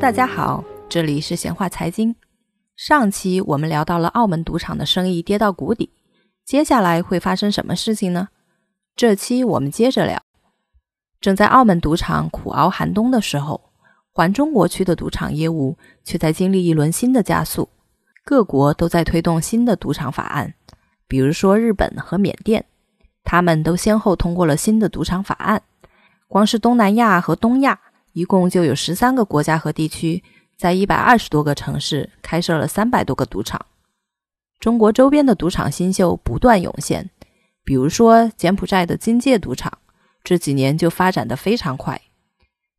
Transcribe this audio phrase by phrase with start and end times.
[0.00, 2.16] 大家好，这里是闲话财经。
[2.74, 5.90] 上期我们聊到了澳门赌场的生意跌到谷底，
[6.42, 8.28] 接下来会发生什么事情呢？
[8.96, 10.22] 这期我们接着聊。
[11.20, 13.60] 正在澳门赌场苦熬寒冬的时候，
[14.10, 17.68] 环中国区的赌场业务却在经历一轮新的加速。
[18.24, 20.54] 各国都在推动新的赌场法案，
[21.06, 22.64] 比如说日本和缅甸，
[23.22, 25.62] 他们都先后通过了新的赌场法案。
[26.26, 27.78] 光是东南亚和东亚，
[28.12, 30.22] 一共就有十三个国家和地区，
[30.56, 33.64] 在一百二十多个城市开设了三百多个赌场。
[34.58, 37.08] 中国周边的赌场新秀不断涌现，
[37.64, 39.78] 比如说柬埔寨的金界赌场，
[40.22, 42.00] 这几年就发展的非常快。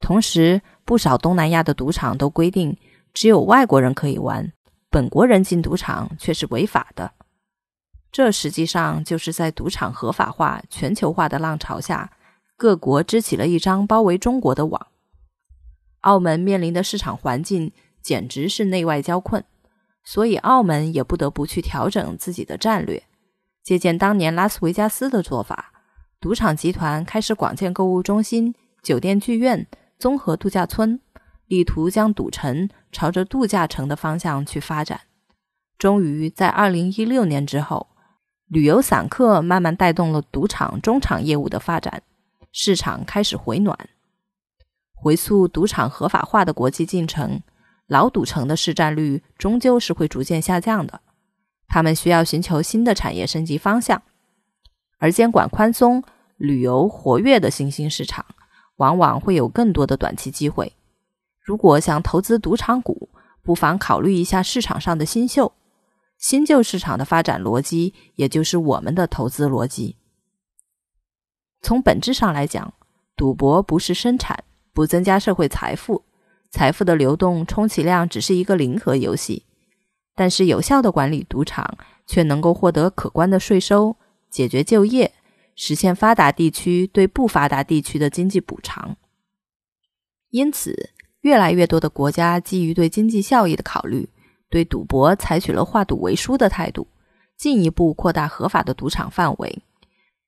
[0.00, 2.76] 同时，不少东南亚的赌场都规定，
[3.12, 4.52] 只有外国人可以玩。
[4.88, 7.12] 本国人进赌场却是违法的，
[8.10, 12.10] 这实际上就是在赌场合法化、全球化的浪潮下，
[12.56, 14.86] 各国支起了一张包围中国的网。
[16.06, 19.44] 澳门面临的市场环境简直是内外交困，
[20.04, 23.02] 所以澳门也不得不去调整自己的战略，
[23.64, 25.72] 借鉴当年拉斯维加斯的做法，
[26.20, 29.66] 赌场集团开始广建购物中心、酒店剧院、
[29.98, 31.00] 综合度假村。
[31.48, 35.02] 力图将赌城朝着度假城的方向去发展，
[35.78, 37.86] 终于在二零一六年之后，
[38.48, 42.02] 旅游散客慢慢带动了赌场中场业务的发展，
[42.50, 43.78] 市场开始回暖。
[44.96, 47.40] 回溯赌场合法化的国际进程，
[47.86, 51.00] 老赌城的市占率终究是会逐渐下降的，
[51.68, 54.02] 他们需要寻求新的产业升级方向，
[54.98, 56.02] 而监管宽松、
[56.36, 58.24] 旅游活跃的新兴市场，
[58.76, 60.72] 往往会有更多的短期机会。
[61.40, 63.10] 如果想投资赌场股，
[63.42, 65.52] 不妨考虑一下市场上的新秀。
[66.18, 69.96] 新旧市场的发展逻辑，也就是我们的投资逻辑。
[71.60, 72.72] 从本质上来讲，
[73.14, 74.42] 赌博不是生产，
[74.76, 76.04] 不增加社会财富，
[76.50, 79.44] 财富的流动充其量只是一个零和游戏。
[80.14, 83.96] 但是有效的管理赌场，却能够获得可观的税收，
[84.30, 85.14] 解决就业，
[85.54, 88.98] 实现发达地区对不发达地区的经济补偿。
[90.28, 90.90] 因此。
[91.22, 94.08] 越来越多的国家基于对经济效益的考虑，
[94.48, 96.86] 对赌博采取了化赌为输的态度，
[97.36, 99.58] 进一步扩大合法的赌场范围，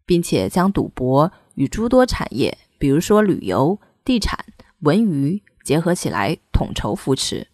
[0.04, 4.42] 并且将赌博与诸多产业，比如说旅游、地产、
[4.78, 7.46] 文娱结合起来统筹扶持。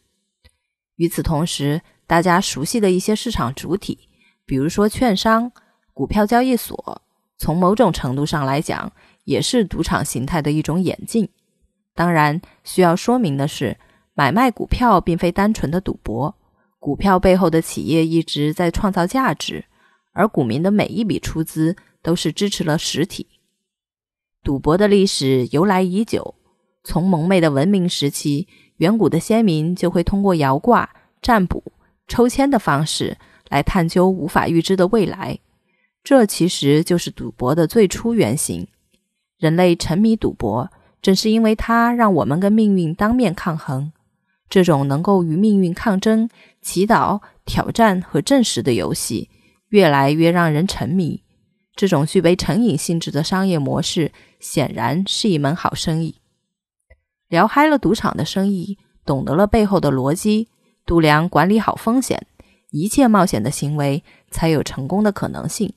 [0.94, 4.08] 与此同时，大家熟悉的一些市场主体，
[4.46, 5.50] 比如说券商、
[5.92, 7.02] 股票交易所，
[7.38, 8.92] 从某种程度上来讲，
[9.24, 11.28] 也是赌场形态的一种演进。
[11.92, 13.76] 当然，需要说明的是，
[14.14, 16.36] 买卖股票并非单纯的赌博，
[16.78, 19.64] 股票背后的企业一直在创造价值，
[20.12, 23.26] 而股民的每一笔出资都是支持了实体。
[24.44, 26.36] 赌博的历史由来已久，
[26.84, 28.46] 从蒙昧的文明时期，
[28.76, 30.88] 远古的先民就会通过摇卦、
[31.20, 31.60] 占卜、
[32.06, 33.16] 抽签的方式
[33.48, 35.38] 来探究无法预知的未来，
[36.04, 38.68] 这其实就是赌博的最初原型。
[39.38, 40.70] 人类沉迷赌博。
[41.04, 43.92] 正是因为它让我们跟命运当面抗衡，
[44.48, 46.30] 这种能够与命运抗争、
[46.62, 49.28] 祈祷、挑战和证实的游戏，
[49.68, 51.22] 越来越让人沉迷。
[51.76, 56.14] 这种具备成瘾性质的商业模式，显然是一门好生意。
[57.28, 60.48] 聊嗨了赌场的生意，懂得了背后的逻辑，
[60.86, 62.26] 度量管理好风险，
[62.70, 65.72] 一切冒险的行为才有成功的可能性。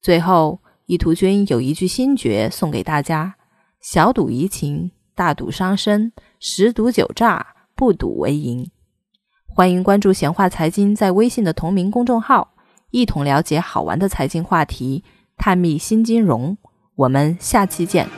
[0.00, 3.36] 最后，意图君有一句心诀送给大家。
[3.80, 6.10] 小赌怡情，大赌伤身；
[6.40, 8.70] 十赌九诈，不赌为赢。
[9.46, 12.54] 欢迎关注“闲话财经”在微信的同名公众号，
[12.90, 15.04] 一同了解好玩的财经话题，
[15.36, 16.56] 探秘新金融。
[16.94, 18.08] 我们下期见。